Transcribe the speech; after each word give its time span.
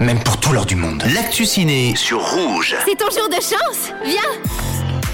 même 0.00 0.22
pour 0.22 0.38
tout 0.38 0.52
l'or 0.52 0.66
du 0.66 0.76
monde. 0.76 1.02
L'actu 1.14 1.44
ciné 1.44 1.94
sur 1.96 2.20
Rouge. 2.20 2.76
C'est 2.86 2.96
ton 2.96 3.10
jour 3.10 3.28
de 3.28 3.34
chance 3.34 3.92
Viens 4.04 4.22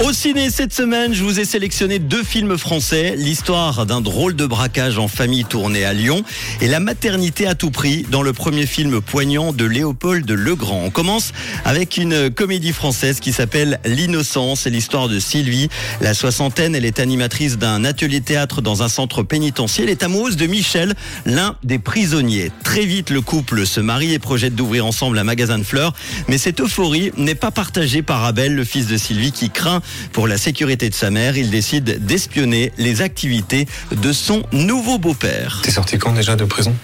Au 0.01 0.13
ciné 0.13 0.51
cette 0.51 0.75
semaine, 0.75 1.15
je 1.15 1.23
vous 1.23 1.39
ai 1.39 1.45
sélectionné 1.45 2.01
deux 2.01 2.25
films 2.25 2.59
français, 2.59 3.15
l'histoire 3.17 3.87
d'un 3.87 4.01
drôle 4.01 4.35
de 4.35 4.45
braquage 4.45 4.99
en 4.99 5.07
famille 5.07 5.45
tourné 5.45 5.85
à 5.85 5.93
Lyon 5.93 6.25
et 6.61 6.67
la 6.67 6.81
maternité 6.81 7.47
à 7.47 7.55
tout 7.55 7.71
prix 7.71 8.05
dans 8.11 8.23
le 8.23 8.33
premier 8.33 8.67
film 8.67 9.01
poignant 9.01 9.53
de 9.53 9.65
Léopold 9.65 10.29
Legrand. 10.29 10.83
On 10.85 10.91
commence 10.91 11.33
avec 11.65 11.97
une 11.97 12.29
comédie 12.29 12.73
française 12.73 13.21
qui 13.21 13.33
s'appelle 13.33 13.79
L'innocence, 13.85 14.63
c'est 14.63 14.71
l'histoire 14.71 15.09
de 15.09 15.21
Sylvie, 15.21 15.69
la 16.01 16.13
soixantaine, 16.13 16.75
elle 16.75 16.85
est 16.85 16.99
animatrice 16.99 17.57
d'un 17.57 17.85
atelier 17.85 18.21
théâtre 18.21 18.63
dans 18.63 18.83
un 18.83 18.89
centre 18.89 19.23
pénitentiaire, 19.23 19.85
elle 19.85 19.93
est 19.93 20.03
amoureuse 20.03 20.37
de 20.37 20.47
Michel, 20.47 20.95
l'un 21.25 21.55
des 21.63 21.79
prisonniers. 21.79 22.51
Très 22.65 22.85
vite, 22.85 23.11
le 23.11 23.21
couple 23.21 23.65
se 23.65 23.79
marie 23.79 24.13
et 24.13 24.19
projette 24.19 24.57
d'ouvrir 24.57 24.87
ensemble 24.87 25.21
un 25.21 25.25
magasin 25.25 25.59
de 25.59 25.65
fleurs, 25.65 25.95
mais 26.27 26.37
cette 26.37 26.61
euphorie 26.61 27.13
n'est 27.17 27.37
pas 27.37 27.53
partagée 27.53 28.03
par 28.03 28.25
Abel, 28.25 28.57
le 28.57 28.65
fils 28.65 28.89
de 28.89 28.97
Sylvie 28.97 29.31
qui 29.31 29.51
craint 29.51 29.83
pour 30.13 30.29
la 30.29 30.39
sécurité 30.39 30.89
de 30.89 30.95
sa 30.95 31.11
mère, 31.11 31.37
il 31.37 31.51
décide 31.51 32.05
d'espionner 32.05 32.73
les 32.79 33.03
activités 33.03 33.67
de 33.93 34.13
son 34.13 34.43
nouveau 34.53 34.99
beau-père. 34.99 35.61
T'es 35.63 35.71
sorti 35.71 35.99
quand 35.99 36.13
déjà 36.13 36.37
de 36.37 36.45
prison? 36.45 36.75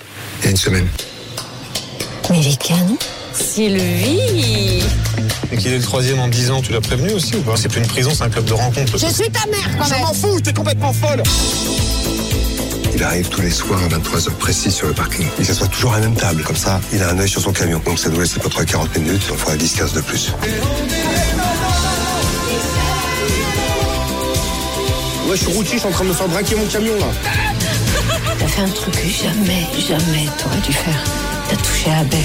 Il 0.40 0.44
y 0.44 0.48
a 0.48 0.50
une 0.50 0.56
semaine. 0.56 0.86
Mélika, 2.30 2.74
non 2.88 2.96
Sylvie 3.32 4.82
Et 5.52 5.56
qu'il 5.56 5.72
est 5.72 5.78
le 5.78 5.82
troisième 5.82 6.18
en 6.18 6.28
10 6.28 6.50
ans, 6.50 6.62
tu 6.62 6.72
l'as 6.72 6.80
prévenu 6.80 7.12
aussi 7.12 7.36
ou 7.36 7.40
pas? 7.42 7.56
C'est 7.56 7.68
plus 7.68 7.80
une 7.80 7.86
prison, 7.86 8.10
c'est 8.14 8.24
un 8.24 8.30
club 8.30 8.44
de 8.44 8.52
rencontre. 8.52 8.98
Je 8.98 9.06
suis 9.06 9.30
ta 9.30 9.46
mère 9.46 9.78
quand 9.78 9.88
même 9.88 10.14
fous, 10.14 10.40
t'es 10.40 10.52
complètement 10.52 10.92
folle 10.92 11.22
Il 12.94 13.02
arrive 13.02 13.28
tous 13.28 13.40
les 13.40 13.50
soirs 13.50 13.80
à 13.82 13.88
23h 13.88 14.30
précis 14.32 14.70
sur 14.70 14.88
le 14.88 14.92
parking. 14.92 15.26
Il 15.38 15.46
s'assoit 15.46 15.68
toujours 15.68 15.94
à 15.94 16.00
la 16.00 16.06
même 16.06 16.16
table. 16.16 16.42
Comme 16.42 16.56
ça, 16.56 16.80
il 16.92 17.02
a 17.02 17.10
un 17.10 17.18
œil 17.18 17.28
sur 17.28 17.40
son 17.40 17.52
camion. 17.52 17.80
Donc 17.84 17.98
ça 17.98 18.08
nous 18.10 18.20
laisse 18.20 18.36
à 18.36 18.40
peu 18.40 18.48
près 18.48 18.64
40 18.64 18.96
minutes. 18.98 19.22
On 19.32 19.36
fera 19.36 19.56
10-15 19.56 19.94
de 19.94 20.00
plus. 20.00 20.32
Je 25.32 25.36
suis 25.36 25.52
routier, 25.52 25.74
je 25.74 25.78
suis 25.78 25.88
en 25.88 25.92
train 25.92 26.02
de 26.02 26.08
me 26.08 26.14
faire 26.14 26.26
braquer 26.26 26.56
mon 26.56 26.66
camion 26.66 26.98
là. 26.98 27.06
T'as 28.38 28.46
fait 28.48 28.62
un 28.62 28.68
truc 28.68 28.94
que 28.94 29.08
jamais, 29.08 29.64
jamais 29.78 30.28
t'aurais 30.36 30.60
dû 30.60 30.72
faire. 30.72 31.04
T'as 31.48 31.56
touché 31.56 31.88
à 31.88 31.98
Abel. 31.98 32.18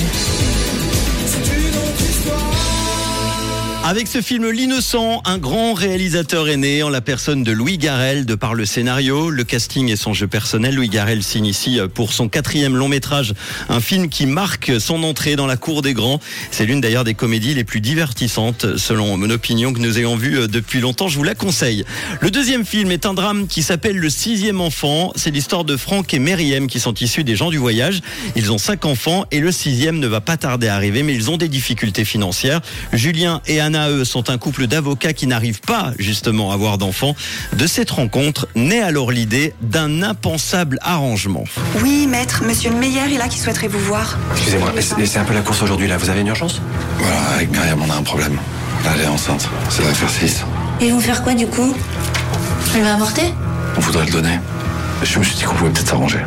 Avec 3.88 4.08
ce 4.08 4.20
film 4.24 4.50
L'innocent, 4.50 5.22
un 5.26 5.38
grand 5.38 5.76
réalisateur 5.76 6.50
est 6.50 6.58
né 6.58 6.82
en 6.82 6.90
la 6.90 7.02
personne 7.02 7.44
de 7.44 7.52
Louis 7.52 7.78
Garrel 7.78 8.26
de 8.26 8.34
par 8.34 8.56
le 8.56 8.66
scénario, 8.66 9.30
le 9.30 9.44
casting 9.44 9.92
et 9.92 9.96
son 9.96 10.12
jeu 10.12 10.26
personnel. 10.26 10.74
Louis 10.74 10.90
Garrel 10.90 11.22
signe 11.22 11.46
ici 11.46 11.78
pour 11.94 12.12
son 12.12 12.28
quatrième 12.28 12.76
long 12.76 12.88
métrage, 12.88 13.36
un 13.70 13.80
film 13.80 14.10
qui 14.10 14.26
marque 14.26 14.82
son 14.82 15.04
entrée 15.04 15.36
dans 15.36 15.46
la 15.46 15.56
cour 15.56 15.84
des 15.84 15.94
grands. 15.94 16.20
C'est 16.50 16.66
l'une 16.66 16.82
d'ailleurs 16.82 17.04
des 17.04 17.14
comédies 17.14 17.54
les 17.54 17.64
plus 17.64 17.80
divertissantes 17.80 18.76
selon 18.76 19.18
mon 19.18 19.30
opinion 19.30 19.72
que 19.72 19.78
nous 19.78 20.00
ayons 20.00 20.16
vu 20.16 20.48
depuis 20.48 20.80
longtemps. 20.80 21.08
Je 21.08 21.20
vous 21.20 21.24
la 21.24 21.36
conseille. 21.36 21.86
Le 22.22 22.32
deuxième 22.32 22.66
film 22.66 22.90
est 22.90 23.06
un 23.06 23.14
drame 23.14 23.46
qui 23.46 23.62
s'appelle 23.62 23.98
Le 23.98 24.10
sixième 24.10 24.62
enfant. 24.62 25.14
C'est 25.16 25.30
l'histoire 25.30 25.64
de 25.64 25.78
Franck 25.78 26.12
et 26.12 26.18
Meriem 26.20 26.66
qui 26.66 26.80
sont 26.80 26.96
issus 26.96 27.24
des 27.24 27.36
gens 27.36 27.52
du 27.52 27.60
voyage. 27.60 28.02
Ils 28.36 28.52
ont 28.52 28.58
cinq 28.58 28.84
enfants 28.86 29.26
et 29.30 29.40
le 29.42 29.52
sixième 29.52 30.00
ne 30.00 30.08
va 30.08 30.22
pas 30.22 30.38
tarder 30.38 30.70
à 30.70 30.74
arriver, 30.74 31.04
mais 31.04 31.14
ils 31.14 31.30
ont 31.30 31.38
des 31.38 31.50
difficultés 31.50 32.04
financières. 32.04 32.62
Julien 32.92 33.44
et 33.46 33.60
Anna 33.60 33.75
eux, 33.90 34.06
sont 34.06 34.30
un 34.30 34.38
couple 34.38 34.68
d'avocats 34.68 35.14
qui 35.14 35.28
n'arrivent 35.28 35.62
pas 35.62 35.92
justement 36.00 36.52
à 36.52 36.54
avoir 36.56 36.78
d'enfants. 36.78 37.16
De 37.54 37.68
cette 37.68 37.92
rencontre 37.92 38.48
naît 38.56 38.82
alors 38.82 39.12
l'idée 39.12 39.54
d'un 39.62 40.04
impensable 40.04 40.80
arrangement. 40.82 41.44
Oui, 41.82 42.08
maître, 42.08 42.44
monsieur 42.46 42.72
le 42.72 42.78
meilleur 42.78 43.06
est 43.06 43.18
là 43.18 43.28
qui 43.28 43.40
souhaiterait 43.40 43.68
vous 43.68 43.80
voir. 43.80 44.18
Excusez-moi, 44.34 44.72
c'est 44.80 45.06
c'est 45.06 45.20
un 45.20 45.26
peu 45.26 45.34
la 45.34 45.42
course 45.42 45.62
aujourd'hui 45.62 45.88
là. 45.88 45.98
Vous 45.98 46.10
avez 46.10 46.22
une 46.22 46.28
urgence? 46.28 46.62
Voilà, 47.00 47.22
avec 47.36 47.52
Myriam, 47.52 47.82
on 47.82 47.90
a 47.90 47.96
un 47.96 48.04
problème. 48.04 48.38
Elle 48.94 49.02
est 49.02 49.08
enceinte. 49.08 49.48
Ça 49.70 49.82
va 49.82 49.94
faire 49.94 50.10
6. 50.10 50.44
Et 50.82 50.92
vous 50.92 51.00
faire 51.00 51.24
quoi 51.24 51.34
du 51.34 51.48
coup? 51.48 51.76
Elle 52.76 52.84
va 52.84 52.96
avorter 52.96 53.24
On 53.78 53.80
voudrait 53.80 54.06
le 54.06 54.12
donner. 54.12 54.40
Je 55.04 55.20
me 55.20 55.24
suis 55.24 55.36
dit 55.36 55.44
qu'on 55.44 55.56
pouvait 55.56 55.72
peut-être 55.72 55.90
s'arranger. 55.90 56.20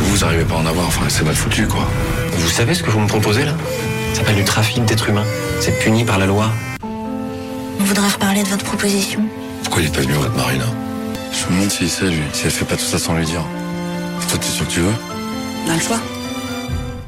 Vous 0.00 0.24
arrivez 0.24 0.44
pas 0.44 0.54
à 0.54 0.58
en 0.58 0.66
avoir, 0.66 0.86
enfin, 0.86 1.06
c'est 1.08 1.24
mal 1.24 1.34
foutu, 1.34 1.66
quoi. 1.66 1.88
Vous 2.38 2.50
savez 2.50 2.74
ce 2.74 2.82
que 2.82 2.90
vous 2.90 3.00
me 3.00 3.06
proposez 3.06 3.44
là? 3.44 3.52
Ça 4.12 4.20
s'appelle 4.20 4.36
du 4.36 4.44
trafic 4.44 4.84
d'êtres 4.84 5.08
humains. 5.08 5.24
C'est 5.60 5.78
puni 5.78 6.04
par 6.04 6.18
la 6.18 6.26
loi. 6.26 6.50
Voudrait 7.86 8.08
reparler 8.08 8.42
de 8.42 8.48
votre 8.48 8.64
proposition. 8.64 9.20
Pourquoi 9.62 9.80
il 9.80 9.86
est 9.86 9.94
pas 9.94 10.00
venu 10.00 10.16
au 10.16 10.24
de 10.24 10.36
Marina 10.36 10.64
Je 11.32 11.46
me 11.46 11.56
demande 11.56 11.70
s'il 11.70 11.88
sait, 11.88 12.06
lui. 12.06 12.20
Si 12.32 12.44
elle 12.44 12.50
fait 12.50 12.64
pas 12.64 12.74
tout 12.74 12.84
ça 12.84 12.98
sans 12.98 13.14
lui 13.14 13.24
dire. 13.24 13.44
Toi, 14.28 14.38
t'es 14.38 14.48
sûr 14.48 14.66
que 14.66 14.72
tu 14.72 14.80
veux? 14.80 14.92
On 15.66 15.70
a 15.70 15.74
le 15.74 15.80
choix. 15.80 16.00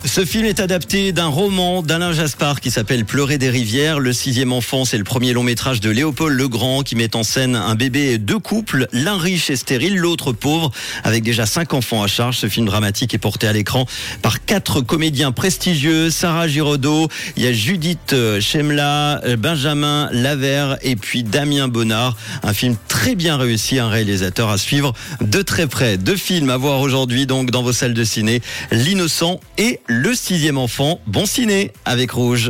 Ce 0.04 0.25
film 0.25 0.47
est 0.47 0.60
adapté 0.60 1.12
d'un 1.12 1.26
roman 1.26 1.82
d'Alain 1.82 2.12
Jaspard 2.12 2.60
qui 2.60 2.70
s'appelle 2.70 3.04
Pleurer 3.04 3.36
des 3.36 3.50
rivières. 3.50 3.98
Le 3.98 4.12
sixième 4.12 4.53
enfant, 4.53 4.84
c'est 4.84 4.97
le 4.97 5.04
premier 5.04 5.32
long 5.32 5.42
métrage 5.42 5.81
de 5.81 5.91
Léopold 5.91 6.36
Legrand 6.38 6.82
qui 6.82 6.97
met 6.97 7.14
en 7.14 7.22
scène 7.22 7.56
un 7.56 7.75
bébé 7.75 8.12
et 8.12 8.19
deux 8.19 8.38
couples, 8.38 8.86
l'un 8.92 9.19
riche 9.19 9.50
et 9.50 9.56
stérile, 9.56 9.97
l'autre 9.97 10.32
pauvre, 10.32 10.70
avec 11.04 11.25
déjà 11.25 11.47
cinq 11.47 11.75
enfants 11.75 12.03
à 12.03 12.06
charge. 12.06 12.38
Ce 12.38 12.48
film 12.48 12.66
dramatique 12.66 13.12
est 13.12 13.19
porté 13.19 13.47
à 13.48 13.53
l'écran 13.53 13.86
par 14.22 14.44
quatre 14.44 14.81
comédiens 14.81 15.32
prestigieux. 15.32 16.10
Sarah 16.10 16.48
Giraudot, 16.48 17.09
il 17.36 17.44
y 17.44 17.47
a 17.47 17.53
Judith 17.53 18.15
Chemla, 18.41 19.20
Benjamin 19.36 20.09
Lavert 20.12 20.78
et 20.82 20.97
puis 20.97 21.22
Damien 21.22 21.69
Bonnard. 21.69 22.16
Un 22.42 22.54
film 22.54 22.76
très 22.88 23.15
bien 23.15 23.36
réussi, 23.36 23.78
un 23.78 23.88
réalisateur 23.88 24.48
à 24.48 24.59
suivre 24.59 24.94
de 25.20 25.42
très 25.42 25.66
près. 25.66 25.98
Deux 25.98 26.16
films 26.16 26.50
à 26.50 26.56
voir 26.56 26.80
aujourd'hui 26.80 27.26
donc 27.26 27.50
dans 27.50 27.62
vos 27.62 27.72
salles 27.72 27.94
de 27.94 28.04
ciné, 28.04 28.41
L'innocent 28.70 29.41
et 29.59 29.80
le 29.88 30.15
sixième 30.15 30.59
enfant. 30.59 31.00
Bon 31.06 31.25
ciné 31.26 31.72
avec 31.84 32.10
Rouge. 32.12 32.47